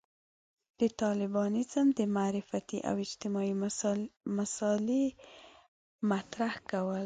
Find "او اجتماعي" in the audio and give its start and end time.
2.89-3.53